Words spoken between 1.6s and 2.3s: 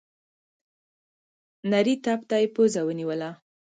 نري تپ